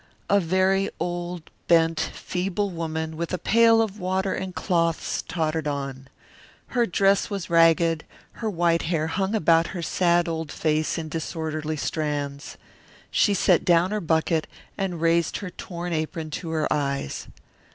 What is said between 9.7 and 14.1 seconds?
her sad old face in disorderly strands. She set down her